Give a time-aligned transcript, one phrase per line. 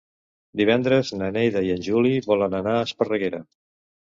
[0.61, 3.45] Divendres na Neida i en Juli volen anar a Esparreguera.